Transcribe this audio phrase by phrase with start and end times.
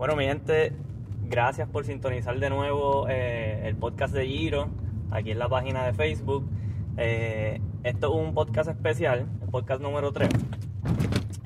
[0.00, 0.72] Bueno, mi gente,
[1.28, 4.68] gracias por sintonizar de nuevo eh, el podcast de Giro,
[5.10, 6.48] aquí en la página de Facebook.
[6.96, 10.30] Eh, esto es un podcast especial, el podcast número 3.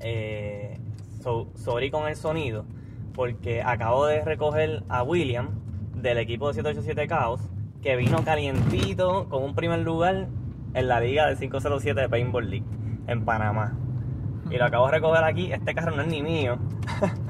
[0.03, 0.79] Eh,
[1.21, 2.65] so- sorry con el sonido,
[3.13, 5.49] porque acabo de recoger a William
[5.97, 7.41] del equipo de 787 Chaos,
[7.83, 10.29] que vino calientito con un primer lugar
[10.75, 12.67] en la liga de 507 de Paintball League,
[13.09, 13.77] en Panamá.
[14.55, 15.53] Y lo acabo de recoger aquí.
[15.53, 16.59] Este carro no es ni mío.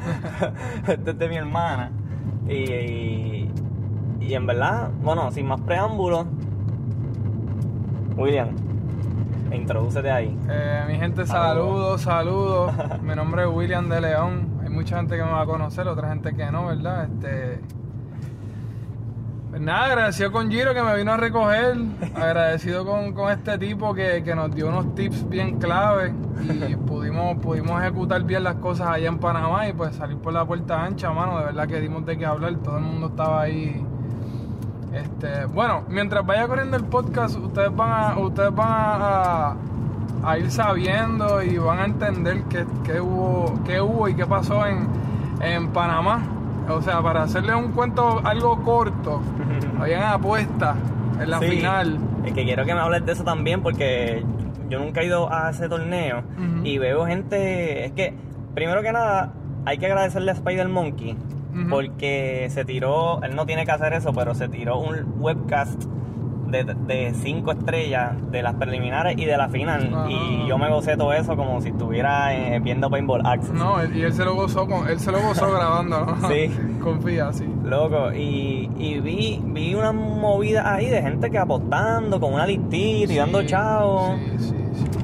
[0.87, 1.91] este es de mi hermana.
[2.47, 3.51] Y, y,
[4.21, 6.27] y en verdad, bueno, sin más preámbulos,
[8.19, 8.51] William,
[9.51, 10.39] introdúcete ahí.
[10.51, 12.73] Eh, mi gente, saludos, saludos.
[13.03, 14.61] Mi nombre es William de León.
[14.63, 17.05] Hay mucha gente que me va a conocer, otra gente que no, ¿verdad?
[17.05, 17.61] Este.
[19.55, 21.77] Pues nada, agradecido con Giro que me vino a recoger.
[22.17, 26.13] Agradecido con, con este tipo que, que nos dio unos tips bien clave.
[26.69, 30.45] Y pudimos, pudimos ejecutar bien las cosas allá en Panamá y pues salir por la
[30.45, 31.39] puerta ancha, mano.
[31.39, 32.57] De verdad que dimos de qué hablar.
[32.65, 33.81] Todo el mundo estaba ahí.
[34.93, 39.57] Este, bueno, mientras vaya corriendo el podcast, ustedes van a, ustedes van a,
[40.25, 44.67] a ir sabiendo y van a entender qué, qué hubo, qué hubo y qué pasó
[44.67, 44.89] en,
[45.41, 46.34] en Panamá.
[46.69, 49.21] O sea, para hacerles un cuento algo corto,
[49.81, 50.77] habían apuestas
[51.21, 51.99] en la Sí, final.
[52.25, 54.25] Es que quiero que me hables de eso también porque
[54.71, 56.23] yo nunca he ido a ese torneo
[56.65, 57.85] y veo gente.
[57.85, 58.15] Es que,
[58.55, 59.33] primero que nada,
[59.67, 61.17] hay que agradecerle a Spider Monkey
[61.69, 63.23] porque se tiró.
[63.23, 65.85] Él no tiene que hacer eso, pero se tiró un webcast
[66.63, 70.07] de, de cinco estrellas de las preliminares y de la final.
[70.09, 73.55] Y yo me gocé todo eso como si estuviera eh, viendo Paintball Access.
[73.55, 76.29] No, y él se lo gozó, con, él se lo gozó grabando, ¿no?
[76.29, 76.51] Sí.
[76.83, 77.47] Confía, sí.
[77.65, 83.13] Loco, y, y vi, vi una movida ahí de gente que apostando con una listita
[83.13, 84.19] y dando chavos.
[84.39, 85.04] Sí, sí, sí.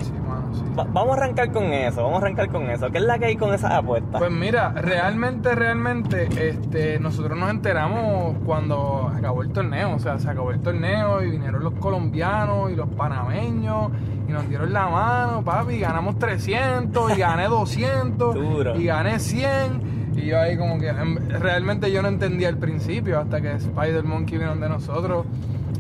[0.81, 2.91] Va- vamos a arrancar con eso, vamos a arrancar con eso.
[2.91, 4.19] ¿Qué es la que hay con esas apuestas?
[4.21, 10.29] Pues mira, realmente, realmente, este, nosotros nos enteramos cuando acabó el torneo, o sea, se
[10.31, 13.91] acabó el torneo y vinieron los colombianos y los panameños
[14.29, 18.77] y nos dieron la mano, papi, y ganamos 300 y gané 200 Duro.
[18.77, 23.41] y gané 100 y yo ahí como que realmente yo no entendía al principio hasta
[23.41, 25.25] que Spider Monkey vino de nosotros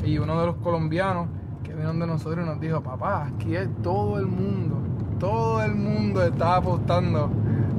[0.05, 1.27] y uno de los colombianos
[1.65, 4.77] que vino de nosotros y nos dijo, papá, aquí es todo el mundo,
[5.21, 7.31] todo el mundo está apostando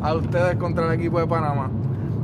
[0.02, 1.69] a ustedes contra el equipo de Panamá.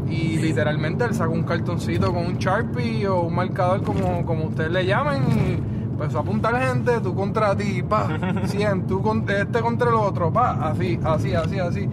[0.08, 4.72] Y literalmente él sacó un cartoncito con un Sharpie o un marcador como, como ustedes
[4.72, 5.54] le llamen y
[5.92, 8.08] empezó a apuntar gente, tú contra ti, pa,
[8.46, 11.90] 100, tú este contra el otro, pa, así, así, así, así.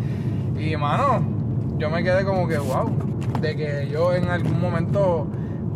[0.56, 1.20] Y mano,
[1.78, 2.88] yo me quedé como que wow,
[3.40, 5.26] de que yo en algún momento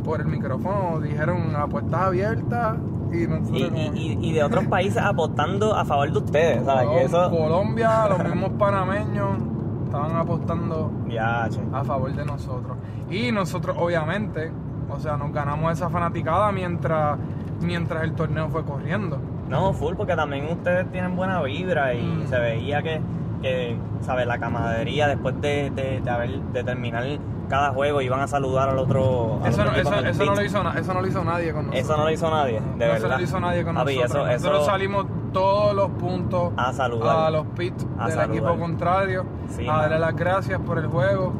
[0.04, 2.76] por el micrófono dijeron apuestas abiertas
[3.12, 6.88] y nosotros Y, y- de otros países apostando a favor de ustedes, ¿sabes?
[6.88, 7.30] Que eso...
[7.30, 9.38] Colombia, los mismos panameños
[9.84, 12.76] estaban apostando Ya, a favor de nosotros.
[13.10, 14.52] Y nosotros, obviamente,
[14.90, 17.18] o sea, nos ganamos esa fanaticada mientras,
[17.62, 19.18] mientras el torneo fue corriendo.
[19.48, 22.26] No, full, porque también ustedes tienen buena vibra y Mm.
[22.28, 23.00] se veía que,
[23.40, 24.26] que ¿sabes?
[24.26, 27.04] La camaradería después de, de, de haber, de terminar
[27.48, 29.40] cada juego iban a saludar al otro.
[29.42, 31.66] al Eso otro no, eso, eso no lo hizo, eso no lo hizo nadie con
[31.66, 31.84] nosotros.
[31.84, 32.98] Eso no lo hizo nadie, de no verdad.
[33.00, 34.22] se lo hizo nadie con Papi, nosotros.
[34.28, 37.16] eso- nosotros eso- salimos todos los puntos A saludar.
[37.26, 38.36] a los pits A del saludar.
[38.36, 41.32] equipo contrario, Sí, a darle las gracias por el juego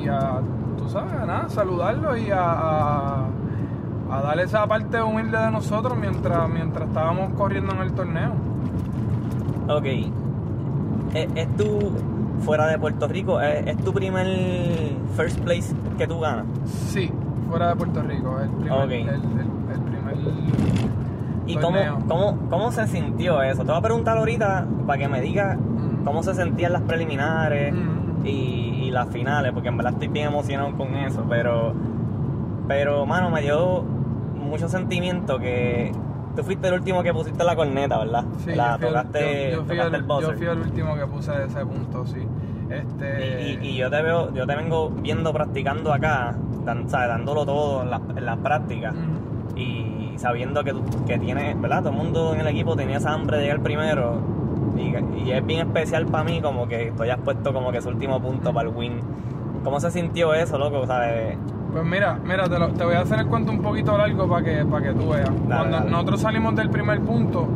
[0.00, 0.40] y a,
[0.78, 3.24] tú sabes, nada, saludarlos y a, a,
[4.10, 8.32] a darle esa parte humilde de nosotros mientras, mientras estábamos corriendo en el torneo.
[9.68, 9.84] Ok.
[11.14, 11.92] ¿Es, es tu,
[12.40, 14.26] fuera de Puerto Rico, es, es tu primer
[15.16, 16.44] first place que tú ganas?
[16.66, 17.10] Sí,
[17.48, 18.90] fuera de Puerto Rico, el primer, Ok.
[18.90, 19.10] el, el-
[19.74, 20.16] el primer
[21.46, 23.62] ¿Y cómo, cómo, cómo se sintió eso?
[23.62, 26.04] Te voy a preguntar ahorita para que me digas Ujú.
[26.04, 28.26] cómo se sentían las preliminares Ujú.
[28.26, 28.30] y,
[28.86, 31.72] y las finales, porque en verdad estoy bien emocionado con eso, pero,
[32.66, 33.84] pero, mano, me dio
[34.34, 35.92] mucho sentimiento que
[36.36, 38.24] tú fuiste el último que pusiste la corneta, ¿verdad?
[38.44, 40.58] Sí, la yo fui, el, tocaste, yo- yo fui tocaste el- el yo fui el
[40.60, 42.18] último que puse ese punto, sí.
[42.70, 46.34] Este, Y, y- y yo te veo, yo te vengo viendo practicando acá,
[46.64, 47.08] dan- ¿sabes?
[47.08, 48.94] dándolo todo en las, en las prácticas.
[48.94, 49.58] Ujú.
[49.58, 51.78] y sabiendo que, tú- que tienes, ¿verdad?
[51.78, 54.18] Todo el mundo en el equipo tenía esa hambre de llegar primero
[54.76, 54.94] y,
[55.26, 58.20] y es bien especial para mí como que tú hayas puesto como que su último
[58.20, 59.00] punto para el win.
[59.66, 60.86] ¿Cómo se sintió eso, loco?
[60.86, 61.36] ¿Sabes?
[61.72, 64.44] Pues mira, mira, te, lo- te voy a hacer el cuento un poquito largo para
[64.44, 65.28] que, para que tú veas.
[65.28, 65.90] Cuando dale.
[65.90, 67.48] nosotros salimos del primer punto,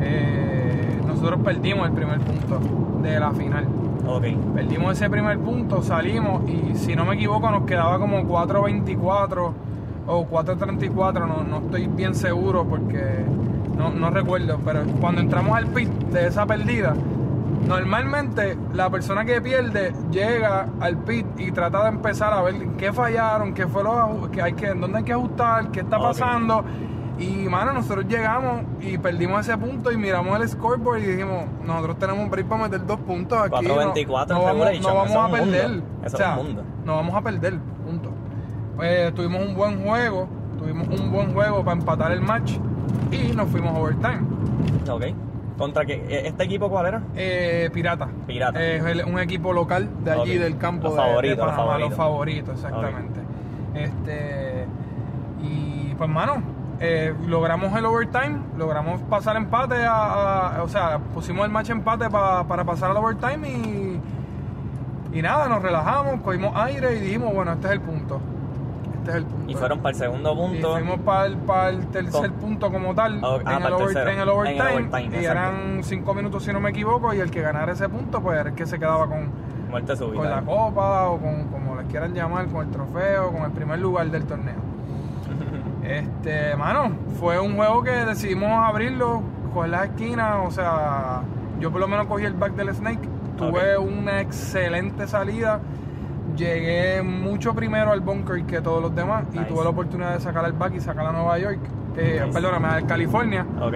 [0.00, 2.58] eh, nosotros perdimos el primer punto
[3.00, 3.64] de la final.
[4.06, 4.24] Ok.
[4.56, 9.52] Perdimos ese primer punto, salimos y si no me equivoco nos quedaba como 4.24
[10.08, 13.24] o 4.34, no, no estoy bien seguro porque
[13.78, 16.94] no, no recuerdo, pero cuando entramos al pit de esa perdida,
[17.66, 22.92] Normalmente la persona que pierde llega al pit y trata de empezar a ver qué
[22.92, 26.64] fallaron, qué fue lo que hay que, dónde hay que ajustar, qué está pasando.
[27.18, 31.98] Y mano, nosotros llegamos y perdimos ese punto y miramos el scoreboard y dijimos, nosotros
[31.98, 33.66] tenemos un break para meter dos puntos aquí.
[33.66, 35.82] 4.24 no, en no vamos, no vamos a perder.
[36.04, 36.38] Eso o sea,
[36.84, 38.10] no vamos a perder, punto.
[38.76, 40.28] Pues tuvimos un buen juego,
[40.58, 42.54] tuvimos un buen juego para empatar el match
[43.12, 44.22] y nos fuimos overtime.
[44.90, 45.31] Ok.
[45.58, 45.94] ¿Contra qué?
[46.08, 47.02] ¿E- ¿Este equipo cuál era?
[47.14, 48.08] Eh, Pirata.
[48.26, 48.60] Pirata.
[48.62, 51.88] Es el- un equipo local de allí del campo Los de- de, favoritos, los favoritos.
[51.90, 53.20] los favoritos, exactamente.
[53.74, 54.66] Este
[55.42, 56.42] y pues mano,
[56.80, 62.08] eh, logramos el overtime, logramos pasar empate a, a- o sea, pusimos el match empate
[62.10, 64.00] pa- para pasar al overtime y
[65.14, 68.18] y nada, nos relajamos, cogimos aire y dijimos, bueno, este es el punto.
[69.02, 69.50] Este es el punto.
[69.50, 70.72] Y fueron para el segundo Y punto.
[70.72, 73.72] fuimos para el, para el tercer Con- punto como tal, ah, en, para el el
[73.72, 74.10] over- tercero.
[74.10, 75.02] en el En el overtime.
[75.02, 75.30] y exacto.
[75.30, 78.50] eran cinco minutos, si no me equivoco, y el que ganara ese punto, pues era
[78.50, 79.30] el que se quedaba con,
[79.70, 83.50] Muerte con la copa o con como les quieran llamar, con el trofeo, con el
[83.52, 84.54] primer lugar del torneo.
[85.82, 89.22] Este, mano, fue un juego que decidimos abrirlo,
[89.52, 91.22] coger las esquinas, o sea,
[91.58, 93.00] yo por lo menos cogí el back del Snake,
[93.36, 95.58] tuve una excelente salida,
[96.36, 100.44] llegué mucho primero al bunker que todos los demás y tuve la oportunidad de sacar
[100.44, 101.58] al back y sacar a Nueva York,
[101.96, 102.32] eh, Nice.
[102.32, 103.74] perdóname, a California Ok.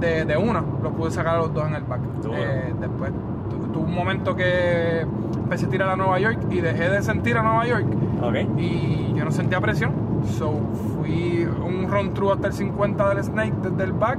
[0.00, 2.00] de, de una, los pude sacar a los dos en el back.
[2.32, 3.12] Eh, después
[3.50, 5.00] tu- tuve un momento que
[5.36, 7.86] empecé a tirar a Nueva York y dejé de sentir a Nueva York
[8.22, 8.34] Ok.
[8.58, 9.92] y yo no sentía presión.
[10.38, 10.52] So
[10.96, 14.18] fui un run through hasta el 50 del Snake desde el back.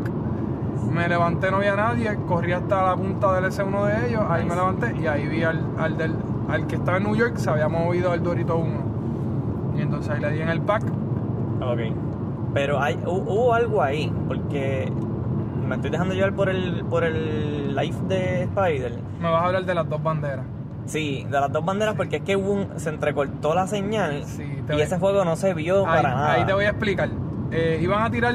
[0.93, 4.55] Me levanté, no había nadie, corrí hasta la punta del S1 de ellos, ahí me
[4.55, 6.13] levanté y ahí vi al, al, del,
[6.49, 8.69] al que estaba en New York, se había movido al Dorito 1.
[9.77, 10.83] Y entonces ahí le di en el back.
[11.61, 11.79] Ok.
[12.53, 14.91] Pero hay, hu- hubo algo ahí, porque
[15.67, 18.93] me estoy dejando llevar por el, por el live de Spider.
[19.21, 20.45] Me vas a hablar de las dos banderas.
[20.85, 24.43] Sí, de las dos banderas, porque es que hubo un- se entrecortó la señal Sí,
[24.43, 26.33] y voy- ese juego no se vio Ahí, para nada.
[26.33, 27.09] ahí te voy a explicar.
[27.51, 28.33] Eh, iban a tirar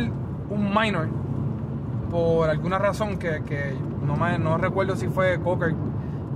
[0.51, 1.09] un minor
[2.11, 3.75] por alguna razón que, que
[4.07, 5.75] no, me, no recuerdo si fue Cocker.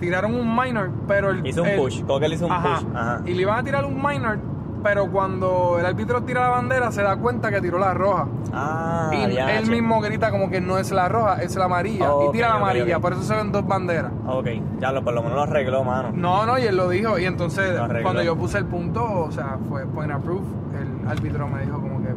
[0.01, 1.47] Tiraron un minor, pero el.
[1.47, 2.77] Hizo un el- push, Cocker hizo un Ajá.
[2.81, 2.87] push.
[2.95, 3.21] Ajá.
[3.25, 4.39] Y le iban a tirar un minor,
[4.83, 8.27] pero cuando el árbitro tira la bandera se da cuenta que tiró la roja.
[8.53, 9.71] Ah, y ya, él che.
[9.71, 12.09] mismo grita como que no es la roja, es la amarilla.
[12.29, 14.13] Y tira la amarilla, por eso se ven dos banderas.
[14.29, 14.47] Ok,
[14.81, 16.11] ya lo, por lo menos lo arregló, mano.
[16.15, 17.19] No, no, y él lo dijo.
[17.19, 20.45] Y entonces, cuando yo puse el punto, o sea, fue point approved,
[20.79, 22.15] el árbitro me dijo como que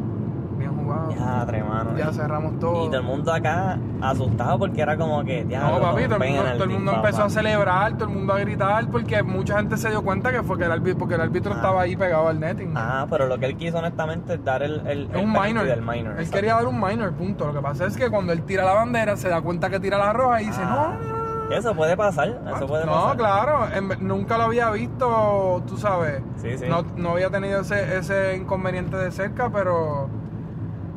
[0.58, 1.10] bien jugado.
[1.12, 1.96] Ya, tre, mano.
[1.96, 2.84] Ya cerramos todo.
[2.84, 6.52] Y todo el mundo acá asustado porque era como que, No, papi, todo el mundo,
[6.54, 9.90] todo el mundo empezó a celebrar, todo el mundo a gritar, porque mucha gente se
[9.90, 11.56] dio cuenta que fue que el árbitro, porque el árbitro Ah.
[11.56, 12.72] estaba ahí pegado al netting.
[12.76, 15.48] Ah, pero lo que él quiso honestamente es dar el, el, es el un penalty
[15.48, 15.66] minor.
[15.66, 16.20] del minor.
[16.20, 17.46] él quería dar un minor, punto.
[17.46, 19.98] Lo que pasa es que cuando él tira la bandera, se da cuenta que tira
[19.98, 20.94] la roja y dice, Ah.
[21.00, 21.56] no, no, no, no.
[21.56, 23.16] Eso puede pasar, eso puede no, pasar.
[23.16, 26.22] claro, en- nunca lo había visto, tú sabes.
[26.36, 26.66] Sí, sí.
[26.68, 30.08] No, no había tenido ese, ese inconveniente de cerca, pero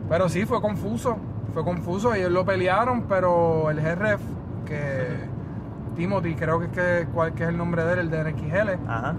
[0.10, 1.18] pero sí fue confuso.
[1.54, 2.14] Fue confuso.
[2.14, 4.22] Ellos lo pelearon, pero el GRF,
[4.66, 5.30] que
[5.96, 8.90] Timothy, creo que es, que, cuál, que es el nombre de él, el de NXL,
[8.90, 9.14] Ajá.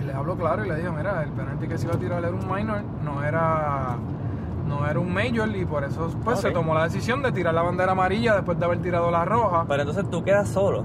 [0.00, 2.18] y le habló claro y le dijo, mira, el penalti que se iba a tirar
[2.20, 3.96] era un minor, no era
[4.68, 7.62] no era un major y por eso pues se tomó la decisión de tirar la
[7.62, 9.64] bandera amarilla después de haber tirado la roja.
[9.68, 10.84] Pero entonces tú quedas solo.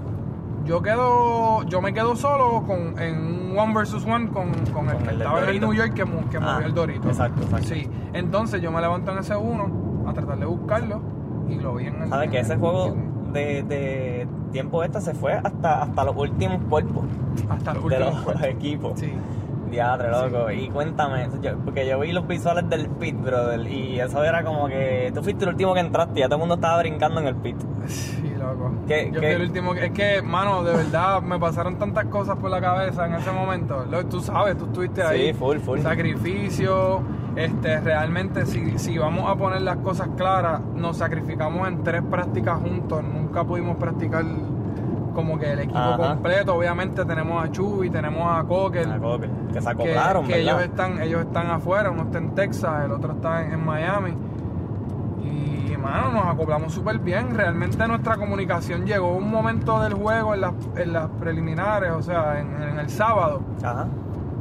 [0.65, 3.17] Yo quedo, yo me quedo solo con, en
[3.51, 5.59] un one versus one con, con el que el estaba en el.
[5.61, 7.07] New York que, que Ah, movió el Dorito.
[7.07, 7.67] exacto, exacto.
[7.69, 9.65] Sí, entonces yo me levanto en ese uno
[10.11, 11.01] a tratar de buscarlo
[11.49, 12.09] y lo vi en el.
[12.09, 12.95] Sabes que ese juego
[13.33, 17.03] de, de tiempo este se fue hasta, hasta los últimos cuerpos
[17.49, 18.31] hasta el de último.
[18.33, 18.99] los equipos.
[18.99, 19.11] Sí.
[19.69, 20.51] Diadre, loco.
[20.51, 24.67] Y cuéntame, yo- porque yo vi los visuales del pit, brother, y eso era como
[24.67, 27.27] que tú fuiste el último que entraste y ya todo el mundo estaba brincando en
[27.27, 27.55] el pit.
[27.87, 28.69] Sí, loco.
[28.85, 29.27] ¿Qué- yo qué?
[29.27, 29.73] fui el último.
[29.73, 33.31] que- Es que, mano, de verdad me pasaron tantas cosas por la cabeza en ese
[33.31, 33.85] momento.
[34.09, 35.27] Tú sabes, tú estuviste ahí.
[35.27, 35.79] Sí, full, full.
[35.79, 37.01] Sacrificio.
[37.35, 42.59] Este, realmente, si, si vamos a poner las cosas claras, nos sacrificamos en tres prácticas
[42.59, 43.03] juntos.
[43.03, 44.25] Nunca pudimos practicar
[45.13, 45.97] como que el equipo Ajá.
[45.97, 46.55] completo.
[46.55, 48.87] Obviamente, tenemos a Chubi, tenemos a Cocker.
[49.53, 53.13] Que, se acoplaron, que ellos están ellos están afuera uno está en Texas el otro
[53.13, 54.13] está en, en Miami
[55.21, 60.41] y mano nos acoplamos súper bien realmente nuestra comunicación llegó un momento del juego en
[60.41, 63.87] las, en las preliminares o sea en, en el sábado Ajá.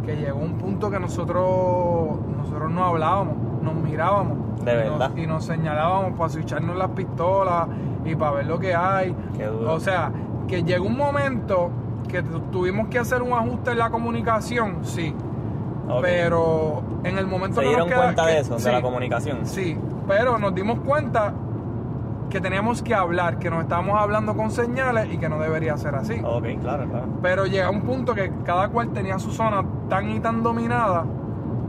[0.05, 5.17] Que llegó un punto que nosotros nosotros no hablábamos nos mirábamos De y nos- verdad.
[5.17, 7.69] y nos señalábamos para switcharnos las pistolas
[8.05, 9.75] y para ver lo que hay Qué duro.
[9.75, 10.11] o sea
[10.49, 11.71] que llegó un momento
[12.09, 15.15] que tu- tuvimos que hacer un ajuste en la comunicación sí
[16.01, 18.73] pero en el momento ¿Se que dieron nos queda- cuenta que- de eso, sí, de
[18.73, 19.39] la comunicación?
[19.47, 19.77] Sí,
[20.07, 21.33] pero nos dimos cuenta
[22.31, 25.95] que teníamos que hablar, que nos estábamos hablando con señales y que no debería ser
[25.97, 26.21] así.
[26.25, 27.07] Ok, claro, claro.
[27.21, 31.05] Pero llega un punto que cada cual tenía su zona tan y tan dominada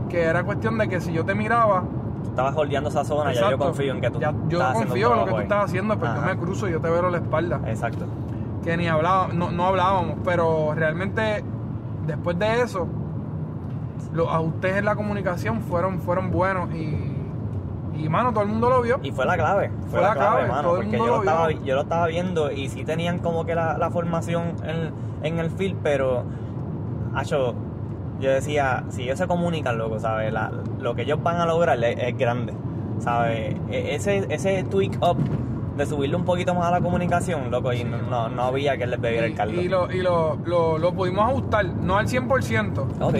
[0.08, 1.82] que era cuestión de que si yo te miraba,
[2.22, 5.12] Tú estabas holdeando esa zona, ya yo exacto, confío en que tú ya- yo confío
[5.12, 6.34] en lo que tú estás haciendo, pero yo Ajá.
[6.34, 7.60] me cruzo y yo te veo la espalda.
[7.66, 8.04] Exacto.
[8.62, 11.42] que ni hablábamos, no, no hablábamos, pero realmente
[12.06, 12.86] después de eso,
[14.12, 16.96] los ajustes en la comunicación fueron, fueron buenos y,
[17.94, 18.98] y mano, todo el mundo lo vio.
[19.02, 21.18] Y fue la clave, fue, Fue la, la clave, clave, mano, porque yo lo, lo
[21.20, 25.38] estaba, yo lo estaba viendo y sí tenían como que la, la formación en, en
[25.38, 26.24] el field, pero,
[27.14, 27.54] acho,
[28.20, 30.32] yo decía, si ellos se comunican, loco, ¿sabes?
[30.32, 32.54] La- lo que ellos van a lograr es, es grande,
[32.98, 33.56] ¿sabes?
[33.70, 35.16] E- Ese, ese tweak up
[35.76, 38.86] de subirle un poquito más a la comunicación, loco, y no, no, no había que
[38.86, 39.60] les bebiera el caldo.
[39.60, 43.14] Y, y lo, y lo, lo, lo pudimos ajustar, no al 100%, Ok,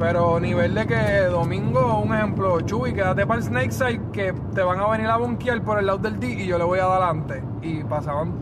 [0.00, 4.80] pero nivel de que domingo, un ejemplo, Chuy, quédate para el Snakeside que te van
[4.80, 7.02] a venir a bunkear por el lado del D y yo le voy a dar
[7.02, 7.42] adelante.
[7.60, 8.32] Y pasaban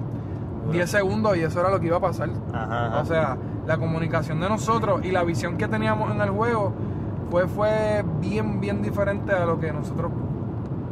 [0.71, 2.31] 10 segundos y eso era lo que iba a pasar.
[2.53, 3.01] ajá, ajá.
[3.01, 3.37] O sea,
[3.67, 6.73] la comunicación de nosotros y la visión que teníamos en el juego
[7.29, 10.13] fue, fue bien, bien diferente a lo que nosotros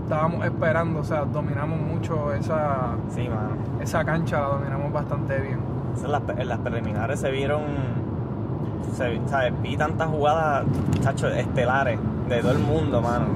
[0.02, 0.99] estábamos esperando.
[0.99, 3.56] O sea, dominamos mucho esa, sí, mano.
[3.80, 5.61] esa cancha, la dominamos bastante bien.
[6.04, 7.62] En las, en las preliminares se vieron,
[8.95, 9.52] se, ¿sabes?
[9.62, 10.64] Vi tantas jugadas,
[11.02, 13.26] chacho, estelares de todo el mundo, mano.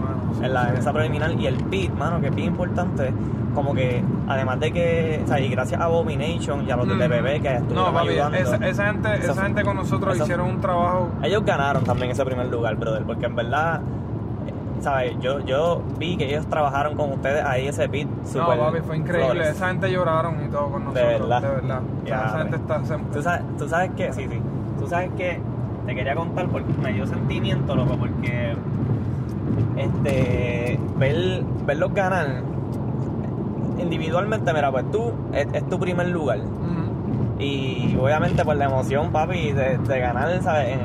[0.43, 3.13] en, la, esa preliminar y el pit, mano, que es bien importante.
[3.55, 6.95] Como que, además de que, o sea, y gracias a Abomination y a los de.
[6.95, 8.39] TPP que estuvieron No, papi, ayudando.
[8.39, 11.11] esa, esa gente, esa gente con nosotros hicieron un trabajo.
[11.23, 13.81] Ellos ganaron también ese primer lugar, brother, porque en verdad,
[14.81, 15.17] ¿sabes?
[15.21, 18.97] Yo, yo vi que ellos trabajaron con ustedes ahí ese pit No, super papi, fue
[18.99, 19.49] increíble.
[19.49, 21.19] Esa gente lloraron y todo con nosotros.
[21.21, 21.43] verdad.
[21.43, 21.81] De verdad.
[22.05, 22.81] O sea, esa gente está.
[23.13, 24.41] ¿Tú sabes, tú sabes que, sí, sí.
[24.91, 25.39] Sabes que
[25.87, 28.55] te quería contar porque me dio sentimiento, loco, porque
[29.77, 32.27] este ver, verlos ganar
[33.79, 36.39] individualmente, mira, pues tú es, es tu primer lugar.
[37.39, 40.69] Y obviamente por la emoción, papi, de, de ganar, ¿sabes?
[40.77, 40.81] En,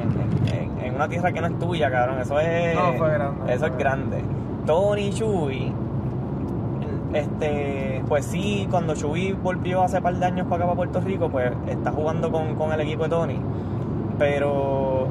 [0.57, 2.19] en- en una tierra que no es tuya, cabrón.
[2.21, 2.73] Eso es.
[2.75, 4.23] No, fue grande, Eso fue es grande.
[4.65, 5.73] Tony Chuy,
[7.13, 11.27] este, pues sí, cuando Chuy volvió hace par de años para acá, para Puerto Rico,
[11.29, 13.35] pues está jugando con, con el equipo de Tony.
[14.17, 15.07] Pero.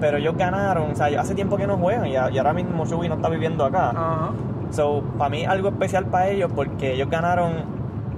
[0.00, 3.14] Pero ellos ganaron, o sea, hace tiempo que no juegan y, ahora mismo Chuy no
[3.14, 3.90] está viviendo acá.
[3.90, 4.30] Ajá.
[4.70, 7.52] So, para mí algo especial para ellos porque ellos ganaron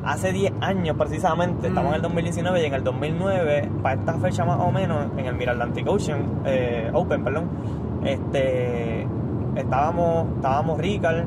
[0.06, 2.14] hace 10 años precisamente, estamos en el Mm.
[2.14, 6.42] 2019 y en el 2009, para esta fecha más o menos, en el Mid-Atlantic Ocean,
[6.46, 7.48] eh, Open, perdón,
[8.04, 9.06] este,
[9.56, 11.26] estábamos, estábamos Ricard,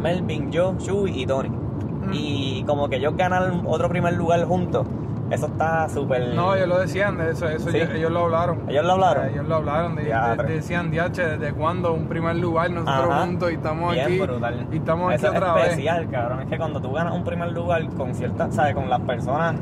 [0.00, 1.48] Melvin, yo, Shui y Tony.
[1.48, 2.10] Mm.
[2.12, 4.86] Y como que ellos ganaron otro primer lugar juntos,
[5.30, 6.34] eso está súper...
[6.34, 7.76] No, ellos lo decían, de eso, eso Sí.
[7.76, 8.62] ellos, ellos lo hablaron.
[8.68, 9.28] ¿Ellos lo hablaron?
[9.28, 13.24] Ellos lo hablaron, de, de- decían, diache, ¿desde cuándo un primer lugar nosotros Ajá.
[13.26, 14.18] juntos y estamos Bien aquí?
[14.20, 14.66] brutal.
[14.72, 16.40] Y estamos Eso aquí es otra especial, cabrón.
[16.40, 18.74] Es que cuando tú ganas un primer lugar con ciertas, ¿sabes?
[18.74, 19.54] Con las personas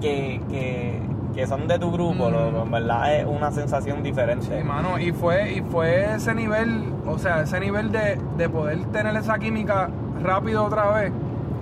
[0.00, 1.02] que, que,
[1.34, 2.32] que son de tu grupo, Mm.
[2.32, 4.48] loco, en verdad es una sensación diferente.
[4.48, 4.58] vez.
[4.60, 8.78] Sí, mano, y fue, y fue ese nivel, o sea, ese nivel de, de poder
[8.86, 9.90] tener esa química
[10.22, 11.12] rápido otra vez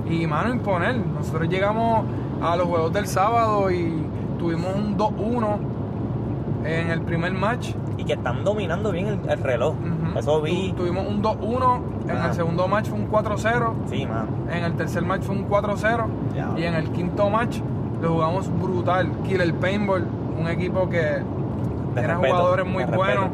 [0.09, 0.97] y, mano, imponer.
[0.97, 2.05] Nosotros llegamos
[2.43, 3.93] a los juegos del sábado y
[4.39, 5.57] tuvimos un 2-1
[6.65, 7.71] en el primer match.
[7.99, 9.75] Y que están dominando bien el, el reloj.
[10.17, 10.71] Eso vi.
[10.73, 13.73] Tu- Tuvimos un 2-1, en el segundo match fue un 4-0.
[13.89, 14.27] Sí, mano.
[14.53, 16.51] En el tercer match fue un 4-0 Ya.
[16.59, 17.59] y en el quinto match
[18.03, 19.11] lo jugamos brutal.
[19.27, 20.07] Killer Paintball,
[20.39, 21.23] un equipo que
[21.95, 23.31] tiene respeto, jugadores muy buenos, respeto.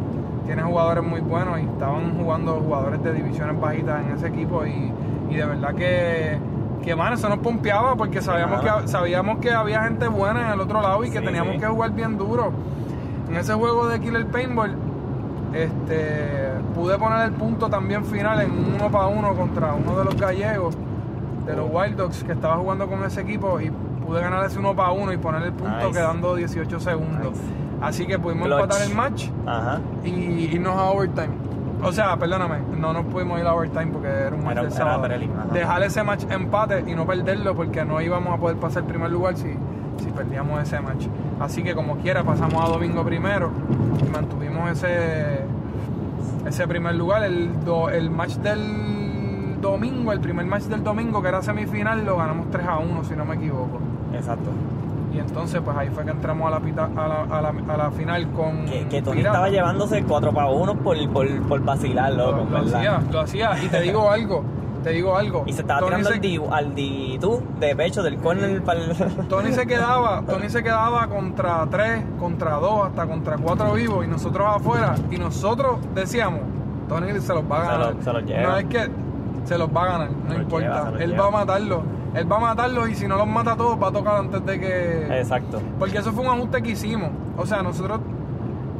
[0.47, 4.92] tiene jugadores muy buenos y estaban jugando jugadores de divisiones bajitas en ese equipo y,
[5.30, 6.38] y de verdad que
[6.83, 10.61] que man, eso nos pompeaba porque sabíamos que sabíamos que había gente buena en el
[10.61, 11.61] otro lado y que Sí, teníamos sí.
[11.61, 12.53] que jugar bien duro.
[13.29, 14.77] En ese juego de Killer Paintball
[15.55, 20.05] este, pude poner el punto también final en un uno para uno contra uno de
[20.05, 20.77] los gallegos
[21.47, 23.71] de los Wild Dogs que estaba jugando con ese equipo y
[24.05, 25.93] pude ganar ese uno para uno y poner el punto Nice.
[25.93, 27.33] quedando 18 segundos.
[27.33, 27.41] Nice.
[27.83, 28.61] Así que pudimos Clutch.
[28.62, 29.81] empatar el match Ajá.
[30.05, 31.29] y irnos a overtime.
[31.83, 34.73] O sea, perdóname, no nos pudimos ir a overtime porque era un match Era- del
[34.73, 35.05] era sábado.
[35.05, 35.53] ajá.
[35.53, 39.11] Dejar ese match empate y no perderlo porque no íbamos a poder pasar el primer
[39.11, 39.53] lugar si,
[40.03, 41.07] si perdíamos ese match.
[41.41, 43.51] Así que como quiera pasamos a domingo primero
[44.07, 45.41] y mantuvimos ese
[46.47, 47.25] ese primer lugar.
[47.25, 52.17] El, do- el match del domingo, el primer match del domingo que era semifinal, lo
[52.17, 53.81] ganamos 3 a 1 si no me equivoco.
[54.15, 54.51] Exacto.
[55.14, 57.76] Y entonces pues ahí fue que entramos a la, pita- a la, a la, a
[57.76, 58.64] la final con...
[58.64, 62.76] Que, que Tony estaba llevándose 4 para 1 por, por, por vacilar, loco, Lo, lo
[62.76, 63.62] hacía, lo hacía.
[63.62, 64.42] Y te digo algo,
[64.83, 65.45] te digo algo.
[65.47, 66.11] Y se estaba Tony tirando
[66.49, 68.97] se- al di, tú, de pecho, del corner para el...
[69.28, 74.09] Tony se quedaba, Tony se quedaba contra tres, contra dos, hasta contra cuatro vivos y
[74.09, 74.95] nosotros afuera.
[75.11, 76.40] Y nosotros decíamos,
[76.88, 77.95] Tony se los va a Se ganar.
[77.97, 78.42] lo- se los lleva.
[78.50, 78.88] No es que
[79.45, 80.85] se los va a ganar, no importa.
[80.87, 81.23] lleva, él lleva.
[81.25, 81.81] va a matarlos.
[82.14, 84.45] Él va a matarlos y si no los mata a todos, va a tocar antes
[84.45, 85.19] de que.
[85.19, 85.61] Exacto.
[85.78, 87.11] Porque eso fue un ajuste que hicimos.
[87.37, 88.00] O sea, nosotros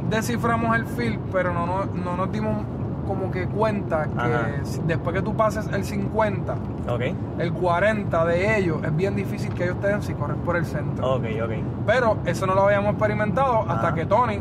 [0.09, 2.63] desciframos el field, pero no, no, no nos dimos
[3.07, 4.47] como que cuenta que Ajá.
[4.85, 6.53] después que tú pases el 50,
[6.87, 7.01] Ok.
[7.39, 10.65] el 40 de ellos, es bien difícil que ellos te den si corres por el
[10.65, 11.15] centro.
[11.15, 11.51] Ok, ok.
[11.85, 14.39] Pero eso no lo habíamos experimentado hasta que Tony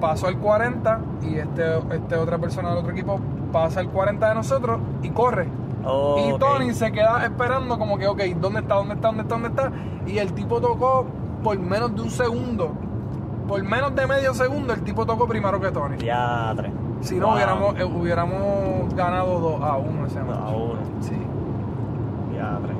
[0.00, 3.18] pasó el 40 y este, este otra persona del otro equipo
[3.52, 5.46] pasa el 40 de nosotros y corre.
[5.84, 6.38] Oh, y.
[6.38, 8.74] Tony se queda esperando como que, ok, ¿dónde está?
[8.76, 9.08] ¿Dónde está?
[9.08, 9.34] ¿Dónde está?
[9.34, 9.72] ¿Dónde está?
[10.06, 11.06] Y el tipo tocó
[11.42, 12.72] por menos de un segundo.
[13.48, 15.96] Por menos de medio segundo el tipo tocó primero que Tony.
[15.98, 16.70] Ya tres.
[17.00, 17.34] Si no, Wow.
[17.36, 20.36] hubiéramos, eh, hubiéramos ganado 2 a 1 ese match.
[20.38, 20.74] a uno.
[21.00, 21.16] Sí.
[22.36, 22.76] Ya tres.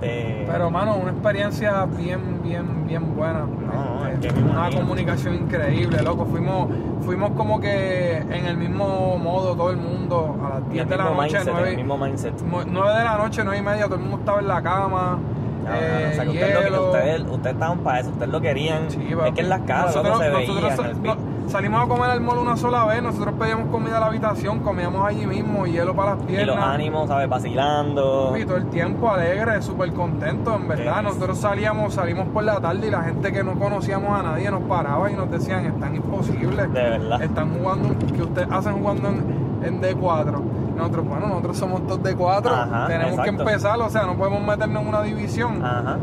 [0.00, 0.46] Este.
[0.50, 3.40] Pero, mano, una experiencia bien, bien, bien buena.
[3.40, 6.24] No, Este, es que una comunicación increíble, loco.
[6.26, 6.68] Fuimos,
[7.04, 10.96] fuimos como que en el mismo modo todo el mundo a las el 10 de
[10.96, 12.34] la noche, mindset, el 9, mismo mindset.
[12.42, 15.18] 9 de la noche, 9 y media, todo el mundo estaba en la cama.
[15.64, 18.90] Ya, eh, o sea, que ustedes, estaban para eso, ustedes lo querían.
[18.90, 22.20] Sí, es que en las loco, nosotros, se nosotros veía en salimos a comer al
[22.20, 26.14] mall una sola vez, nosotros pedíamos comida a la habitación, comíamos allí mismo, hielo para
[26.14, 26.56] las Y piernas.
[26.56, 27.28] los ánimos, ¿sabes?
[27.28, 28.34] Vacilando.
[28.38, 30.96] Y todo el tiempo alegre, súper contento, en verdad.
[30.96, 31.02] Yes.
[31.04, 34.62] Nosotros salíamos, salimos por la tarde y la gente que no conocíamos a nadie nos
[34.62, 36.72] paraba y nos decían, están imposibles.
[36.72, 37.22] De verdad.
[37.22, 40.40] Están jugando, que ustedes hacen jugando en, en D4.
[40.76, 42.46] Nosotros, bueno, nosotros somos dos D4.
[42.46, 45.64] Ajá, Tenemos que empezar, o sea, no podemos meternos en una división.
[45.64, 45.96] Ajá.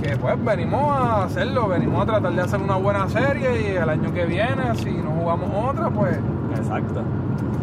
[0.00, 3.88] Que pues venimos a hacerlo, venimos a tratar de hacer una buena serie y el
[3.88, 6.18] año que viene, si no jugamos otra, pues
[6.56, 7.02] Exacto.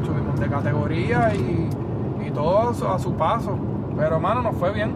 [0.06, 1.70] subimos de categoría y,
[2.25, 3.58] y todo a su, a su paso.
[3.98, 4.94] Pero hermano, nos fue bien.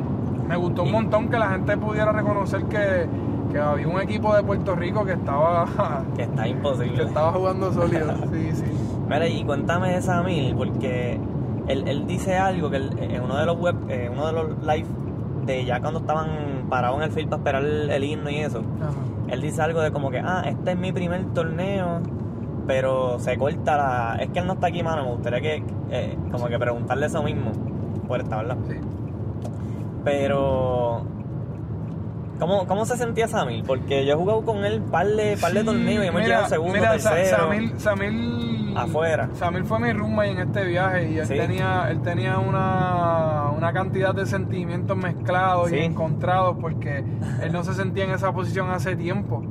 [0.48, 3.08] Me gustó un montón que la gente pudiera reconocer que,
[3.52, 5.66] que había un equipo de Puerto Rico que estaba,
[6.16, 7.04] Que está que imposible.
[7.04, 8.14] estaba jugando sólido.
[8.32, 8.64] Sí, sí.
[9.10, 11.20] Mira, y cuéntame de Samir, porque
[11.68, 14.46] él, él dice algo que él- en uno de los web, en uno de los
[14.64, 14.88] live
[15.46, 18.60] de ya cuando estaban parados en el field para esperar el, el himno y eso,
[18.82, 18.92] Ajá.
[19.30, 22.02] él dice algo de como que, ah, este es mi primer torneo,
[22.68, 24.18] pero se corta la...
[24.22, 27.22] Es que él no está aquí, mano, me gustaría que, eh, como que preguntarle eso
[27.24, 27.52] mismo,
[28.08, 28.58] por esta, ¿verdad?
[28.70, 28.76] Sí.
[30.04, 31.02] Pero...
[32.40, 33.64] ¿Cómo, ¿Cómo se sentía Samir?
[33.64, 36.26] Porque yo he jugado con él par de, par de Sí, torneos y hemos mira,
[36.26, 37.38] llegado segundo, mira, tercero.
[37.38, 39.30] Samir, Samir- Afuera.
[39.34, 41.36] Samir fue mi roommate en este viaje y él Sí.
[41.36, 45.78] tenía, él tenía una, una cantidad de sentimientos mezclados Sí.
[45.78, 47.04] y encontrados porque
[47.42, 49.44] él no se sentía en esa posición hace tiempo.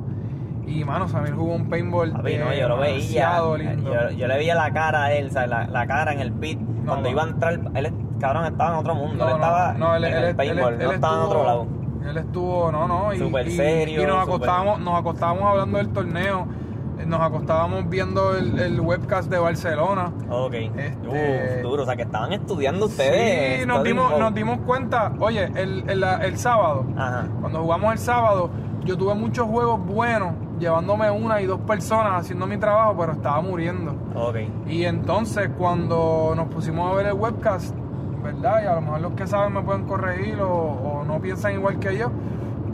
[0.65, 3.37] Y mano, Samir jugó un paintball Papi, no, yo lo veía.
[3.39, 5.49] Yo, yo le veía la cara a él, ¿sabes?
[5.49, 6.59] La, la cara en el pit.
[6.85, 7.09] Cuando no.
[7.09, 9.25] iba a entrar, él, cabrón, estaba en otro mundo.
[9.25, 11.21] No, él no, estaba no, él, en él- el él- paintball, él no estaba en
[11.21, 11.67] otro lado.
[12.09, 15.77] Él estuvo, no, no, y, Súper y- serio, y nos súper- acostábamos, nos acostábamos hablando
[15.77, 16.47] del torneo,
[17.05, 20.11] nos acostábamos viendo el, el webcast de Barcelona.
[20.29, 20.53] Ok.
[20.53, 21.83] Este- Uf, duro.
[21.83, 23.61] O sea, que estaban estudiando ustedes.
[23.61, 27.27] Sí, nos dimos, nos dimos cuenta, oye, el, el, el sábado, Ajá.
[27.41, 28.49] cuando jugamos el sábado,
[28.85, 33.41] yo tuve muchos juegos buenos, llevándome una y dos personas haciendo mi trabajo, pero estaba
[33.41, 33.95] muriendo.
[34.15, 34.37] Ok.
[34.67, 37.75] Y entonces cuando nos pusimos a ver el webcast,
[38.23, 38.63] ¿verdad?
[38.63, 41.79] Y a lo mejor los que saben me pueden corregir o, o no piensan igual
[41.79, 42.09] que yo,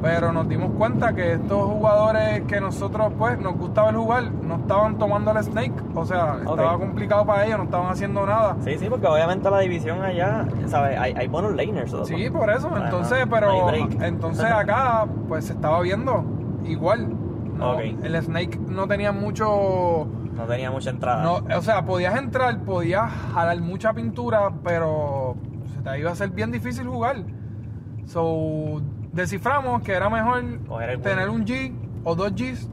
[0.01, 4.55] pero nos dimos cuenta que estos jugadores que nosotros pues nos gustaba el jugar, no
[4.55, 8.55] estaban tomando el snake, o sea, estaba complicado para ellos, no estaban haciendo nada.
[8.63, 10.97] Sí, sí, porque obviamente la división allá, ¿sabes?
[10.97, 11.95] Hay, hay buenos laners.
[12.05, 13.69] Sí, por eso, entonces, no pero
[14.01, 16.23] entonces acá pues se estaba viendo
[16.65, 17.07] igual.
[17.57, 17.77] ¿no?
[17.79, 21.23] El snake no tenía mucho No tenía mucha entrada.
[21.23, 25.35] No, o sea, podías entrar, podías jalar mucha pintura, pero
[25.75, 27.17] se te iba a ser bien difícil jugar.
[28.05, 28.81] So,
[29.13, 30.43] desciframos que era mejor
[31.01, 32.69] tener un G o dos Gs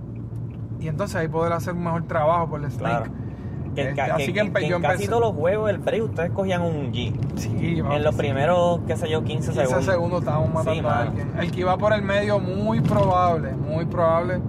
[0.80, 3.04] y entonces ahí poder hacer un mejor trabajo por el Claro.
[3.06, 3.26] snake.
[3.74, 5.78] Que, en Este, ca- así que- que que yo en casi todos los juegos del
[5.78, 7.12] break ustedes cogían un G.
[7.36, 8.18] Sí, En los sí.
[8.22, 9.84] primeros, qué sé yo, 15, 15 segundos.
[9.84, 11.32] segundos estábamos matando Sí, a alguien.
[11.38, 14.40] El que iba por el medio, muy probable, muy probable,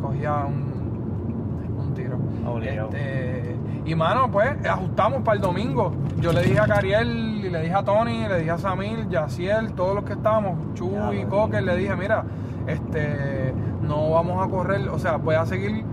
[0.00, 2.18] cogía un, un tiro.
[2.46, 2.88] Obligado.
[2.90, 3.37] Este,
[3.88, 5.94] y mano, pues ajustamos para el domingo.
[6.20, 9.72] Yo le dije a Cariel, y le dije a Tony, le dije a Samir, Yaciel,
[9.72, 11.24] todos los que estábamos, Chu y.
[11.24, 12.22] Cocker, le dije, mira,
[12.66, 15.84] este, no vamos a correr, o sea, voy a seguir,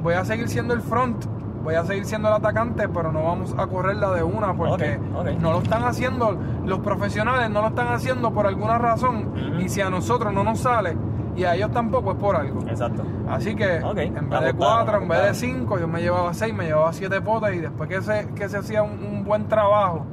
[0.00, 1.24] voy a seguir siendo el front.
[1.62, 4.98] Voy a seguir siendo el atacante, pero no vamos a correr la de una porque
[4.98, 6.34] no lo están haciendo,
[6.64, 9.60] los profesionales no lo están haciendo por alguna razón.
[9.60, 10.96] Y si a nosotros no nos sale
[11.36, 12.60] y a ellos tampoco es por algo.
[12.68, 13.02] Exacto.
[13.28, 16.64] Así que en vez de cuatro, en vez de cinco, yo me llevaba seis, me
[16.66, 20.06] llevaba siete potes y después que se, que se hacía un, un buen trabajo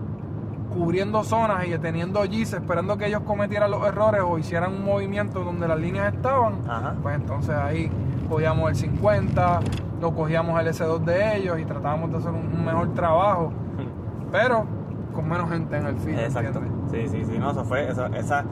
[0.69, 5.43] cubriendo zonas y teniendo G's, esperando que ellos cometieran los errores o hicieran un movimiento
[5.43, 6.95] donde las líneas estaban, Ajá.
[7.01, 7.89] pues entonces ahí
[8.29, 9.59] cogíamos el 50,
[10.01, 13.51] lo cogíamos el S2 de ellos y tratábamos de hacer un, un mejor trabajo.
[14.31, 14.65] Pero
[15.13, 16.19] con menos gente en el film.
[16.19, 16.59] Exacto.
[16.59, 17.11] ¿entiendes?
[17.11, 17.39] Sí, sí, sí.
[17.39, 18.45] No, eso fue, eso, esa,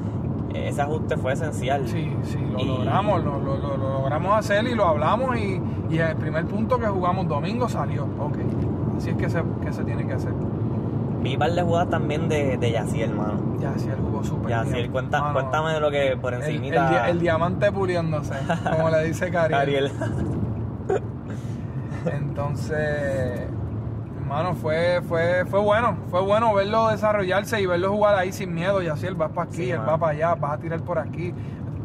[0.56, 1.88] ese ajuste fue esencial.
[1.88, 5.62] Sí, sí, lo Y- logramos, lo, lo- lo- lo logramos hacer y lo hablamos y,
[5.90, 8.04] y el primer punto que jugamos domingo salió.
[8.20, 8.38] Ok,
[8.98, 10.34] así es que se, que se tiene que hacer.
[11.22, 13.40] Vi par de jugadas también de, de Yaciel, hermano.
[13.60, 14.92] Ya, sí, él jugó súper Yaciel, bien.
[14.92, 18.36] cuenta, Mano, cuéntame de lo que por el, el, diamante puliéndose,
[18.72, 19.60] como le dice Cariel.
[19.60, 19.92] Ariel.
[22.06, 23.48] Entonces,
[24.38, 28.82] hermano, fue, fue, fue bueno, fue bueno verlo desarrollarse y verlo jugar ahí sin miedo.
[28.82, 29.92] Y así él va para aquí, Sí, él mano.
[29.92, 31.34] va para allá, vas a tirar por aquí,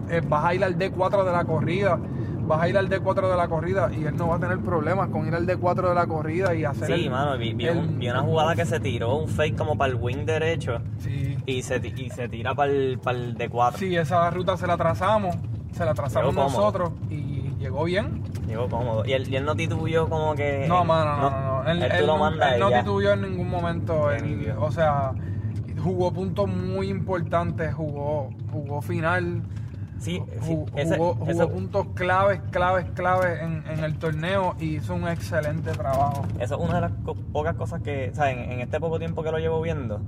[0.08, 1.98] eh, vas a ir al D4 de la corrida,
[2.46, 5.08] vas a ir al D4 de la corrida y él no va a tener problemas
[5.10, 7.78] con ir al D4 de la corrida y hacer Sí, el- mano, vi, vi el-
[7.78, 11.36] un- vi una jugada que se tiró, un fake como para el wing derecho Sí,
[11.46, 13.76] y se, y se tira para el, para el D4.
[13.78, 15.36] sí, esa ruta se la trazamos,
[15.72, 16.60] se la trazamos Llegó cómodo.
[16.60, 18.22] nosotros y llegó bien.
[18.48, 19.04] Llegó cómodo.
[19.06, 20.64] Y él, y él no titubuyó como que...
[20.66, 21.49] No, mano, no, no, no.
[21.66, 22.80] Él, Él, mandas él no ya.
[22.80, 24.10] titubó en ningún momento.
[24.10, 25.12] Él- o sea,
[25.82, 29.42] jugó puntos muy importantes, jugó, jugó final,
[29.98, 31.14] Sí, sí, ese- jugó,
[31.50, 36.22] puntos claves, claves, claves en, en el torneo y hizo un excelente trabajo.
[36.38, 38.36] eso es una de las co- pocas cosas que, ¿sabes?
[38.38, 40.00] En, en este poco tiempo que lo llevo viendo,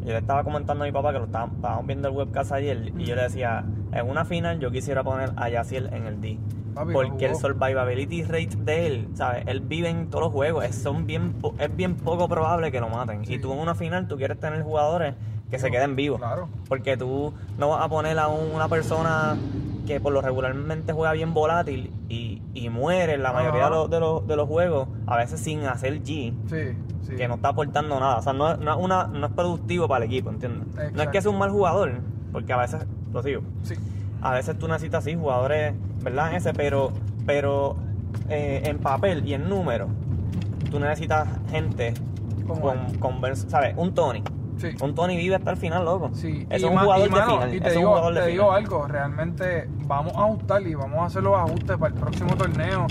[0.00, 2.92] yo le estaba comentando a mi papá que lo estábamos, estábamos viendo el webcast ayer
[2.98, 3.62] y yo le decía,
[3.92, 6.38] en una final yo quisiera poner a Yaciel en el D.
[6.74, 9.44] Papi, Porque el survivability rate de él, ¿sabes?
[9.46, 12.88] Él vive en todos los juegos, es, son bien, es bien poco probable que lo
[12.88, 13.24] maten.
[13.26, 13.34] Sí.
[13.34, 15.14] Y tú en una final, tú quieres tener jugadores
[15.50, 16.18] que se queden vivos.
[16.18, 16.48] Claro.
[16.68, 19.36] Porque tú no vas a poner a un- una persona
[19.86, 23.90] que por lo regularmente juega bien volátil y, y muere en la mayoría de los,
[23.90, 26.76] de, los, de los juegos, a veces sin hacer G, Sí,
[27.08, 27.16] sí.
[27.16, 28.18] que no está aportando nada.
[28.18, 30.92] O sea, no, es- no, es una, no es productivo para el equipo, ¿entiendes?
[30.94, 31.94] No es que sea un mal jugador,
[32.30, 33.74] porque a veces, lo sigo, Sí.
[34.22, 36.34] A veces tú necesitas sí jugadores, ¿verdad?
[36.34, 36.92] Ese, pero,
[37.26, 37.76] pero
[38.28, 39.88] eh, en papel y en número,
[40.70, 41.94] tú necesitas gente
[42.46, 43.74] Como con, con ¿sabes?
[43.76, 44.22] Un Tony.
[44.58, 44.68] Sí.
[44.82, 46.10] Un Tony vive hasta el final, loco.
[46.12, 47.54] Sí, es un jugador y, de final.
[47.54, 48.26] Y te, es digo, te final.
[48.28, 52.36] digo algo, realmente vamos a ajustar y vamos a hacer los ajustes para el próximo
[52.36, 52.86] torneo.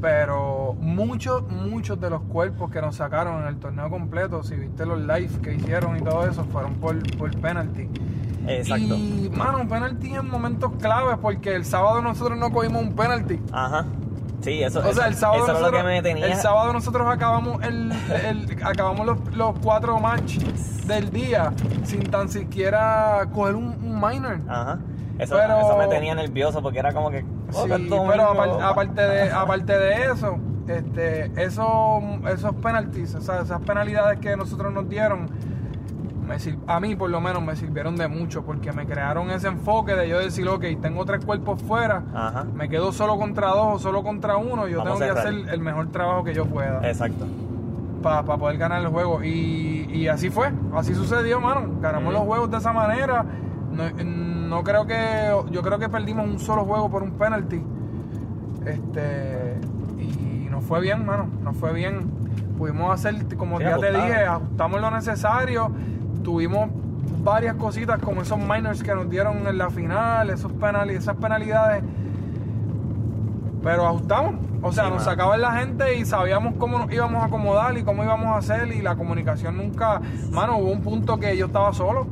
[0.00, 4.86] Pero muchos, muchos de los cuerpos que nos sacaron en el torneo completo, si viste
[4.86, 7.88] los lives que hicieron y todo eso, fueron por, por penalty.
[8.46, 8.94] Exacto.
[8.94, 13.40] Y, mano, penalty en momentos claves, porque el sábado nosotros no cogimos un penalty.
[13.52, 13.84] Ajá.
[14.42, 16.26] Sí, eso, O sea, el sábado, eso es lo nosotros, que me tenía.
[16.26, 17.90] el sábado nosotros acabamos el,
[18.24, 21.52] el- acabamos los, los cuatro matches del día
[21.84, 24.40] sin tan siquiera coger un, un minor.
[24.48, 24.78] Ajá.
[25.18, 27.24] Eso, Pero- eso me tenía nervioso porque era como que.
[27.54, 33.20] oh, Sí, pero mismo- apar- aparte de aparte de eso, este, eso, esos penalties, o
[33.22, 35.28] sea, esas penalidades que nosotros nos dieron,
[36.26, 39.48] me sir- a mí por lo menos me sirvieron de mucho porque me crearon ese
[39.48, 42.44] enfoque de yo decir, ok, tengo tres cuerpos fuera, Ajá.
[42.54, 45.60] me quedo solo contra dos o solo contra uno, yo Vamos tengo que hacer el
[45.60, 47.26] mejor trabajo que yo pueda Exacto.
[48.02, 49.22] para poder ganar el juego.
[49.24, 51.80] Y, y así fue, así sucedió, mano.
[51.80, 53.24] Ganamos los juegos de esa manera.
[53.72, 53.84] No,
[54.48, 57.62] no creo que, yo creo que perdimos un solo juego por un penalty.
[58.64, 59.58] Este,
[59.98, 62.10] y nos fue bien, mano, nos fue bien.
[62.58, 65.70] Pudimos hacer, como Sí, ya te dije, ajustamos lo necesario.
[66.26, 66.68] Tuvimos
[67.22, 71.84] varias cositas como esos minors que nos dieron en la final, esos penal, esas penalidades.
[73.62, 74.34] Pero ajustamos.
[74.60, 77.84] O sea, Sí, nos sacaban la gente y sabíamos cómo nos íbamos a acomodar y
[77.84, 78.72] cómo íbamos a hacer.
[78.72, 80.00] Y la comunicación nunca.
[80.32, 82.08] Mano, hubo un punto que yo estaba solo.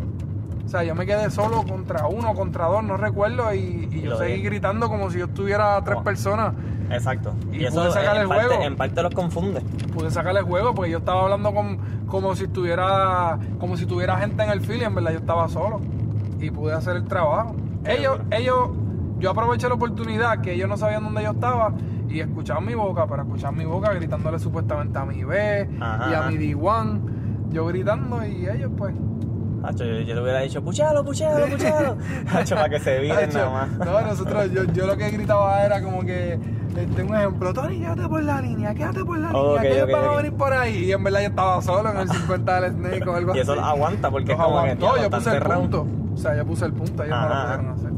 [0.64, 3.52] O sea, yo me quedé solo contra uno, contra dos, no recuerdo.
[3.54, 6.54] Y, y yo seguí gritando como si yo estuviera a tres personas.
[6.90, 7.34] Exacto.
[7.52, 8.62] Y Y, eso pude sacar en, el parte, juego.
[8.64, 9.60] en parte los confunde.
[9.92, 14.16] Pude sacarle el juego porque yo estaba hablando con, como si estuviera como si tuviera
[14.18, 15.80] gente en el field y en verdad yo estaba solo.
[16.40, 17.54] Y pude hacer el trabajo.
[17.84, 18.70] Ellos, ellos,
[19.18, 21.72] yo aproveché la oportunidad que ellos no sabían dónde yo estaba
[22.08, 26.14] y escuchaban mi boca, pero escuchaban mi boca gritándole supuestamente a mi B Ajá, y
[26.14, 26.30] a ajá.
[26.30, 27.00] mi D1.
[27.50, 28.94] Yo gritando y ellos pues.
[29.64, 31.96] Hacho, yo, yo le hubiera dicho, puchalo, puchalo, puchalo.
[32.34, 33.70] Hacho, para que se viren Hacho, nada más.
[33.78, 36.38] No, nosotros, yo, yo lo que gritaba era como que,
[36.76, 39.92] este, un ejemplo, Tony, quédate por la línea, quédate por la línea, que ellos ok,
[39.92, 40.84] van a venir por ahí.
[40.84, 43.52] Y en verdad yo estaba solo en el 50 del Snake o algo Y eso
[43.52, 43.60] así.
[43.64, 44.74] aguanta porque es como que.
[44.76, 45.86] diablo, yo puse el punto.
[46.12, 47.90] O sea, yo puse el punto, ellos no lo pudieron hacer.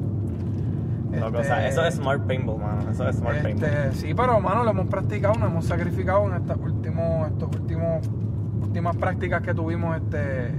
[1.20, 2.90] Loco, o sea, Este, eso es smart paintball, mano.
[2.90, 3.70] Eso es smart paintball.
[3.70, 8.07] este, sí, pero mano, lo hemos practicado, nos hemos sacrificado en estas últimos, estos últimos,
[8.62, 10.50] últimas prácticas que tuvimos, este,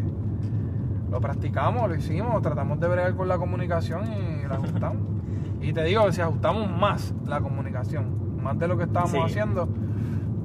[1.12, 5.02] lo practicamos, lo hicimos, tratamos de bregar con la comunicación y la ajustamos.
[5.62, 9.20] y te digo, si ajustamos más la comunicación, más de lo que estábamos Sí.
[9.24, 9.68] haciendo,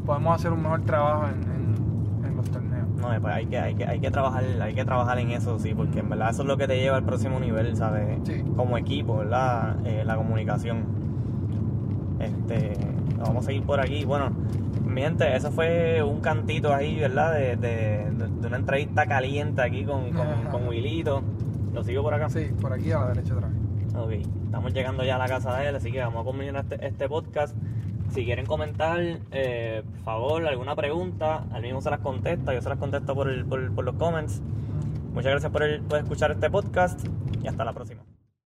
[0.07, 2.87] podemos hacer un mejor trabajo en, en- en los torneos.
[3.01, 5.75] No, pues hay que, hay que, hay que trabajar, hay que trabajar en eso, sí,
[5.75, 8.19] porque en verdad eso es lo que te lleva al próximo nivel, ¿sabes?
[8.25, 8.43] Sí.
[8.57, 9.77] Como equipo, ¿verdad?
[9.85, 10.85] Eh, la comunicación.
[12.21, 12.73] Este,
[13.23, 14.05] vamos a seguir por aquí.
[14.05, 14.31] Bueno,
[14.87, 17.33] Mi gente, eso fue un cantito ahí, ¿verdad?
[17.35, 21.23] De, de, de una entrevista caliente aquí con, con, con Wilito.
[21.73, 22.29] ¿Lo sigo por acá?
[22.29, 23.45] Sí, por aquí a la derecha vez.
[23.97, 24.11] Ok,
[24.45, 27.09] estamos llegando ya a la casa de él, así que vamos a culminar este, este
[27.09, 27.57] podcast.
[28.11, 32.69] Si quieren comentar, eh, por favor, alguna pregunta, al mismo se las contesta, yo se
[32.69, 34.43] las contesto por, el- por, por los comments.
[35.15, 37.01] Muchas gracias por, el- por escuchar este podcast
[37.43, 38.03] y hasta la próxima.